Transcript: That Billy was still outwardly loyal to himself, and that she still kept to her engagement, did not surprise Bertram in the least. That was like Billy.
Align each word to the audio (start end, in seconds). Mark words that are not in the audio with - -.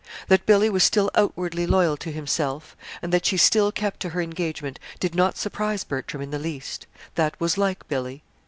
That 0.29 0.47
Billy 0.47 0.67
was 0.67 0.83
still 0.83 1.11
outwardly 1.13 1.67
loyal 1.67 1.95
to 1.97 2.11
himself, 2.11 2.75
and 3.03 3.13
that 3.13 3.23
she 3.23 3.37
still 3.37 3.71
kept 3.71 3.99
to 3.99 4.09
her 4.09 4.21
engagement, 4.23 4.79
did 4.99 5.13
not 5.13 5.37
surprise 5.37 5.83
Bertram 5.83 6.23
in 6.23 6.31
the 6.31 6.39
least. 6.39 6.87
That 7.13 7.39
was 7.39 7.55
like 7.55 7.87
Billy. 7.87 8.23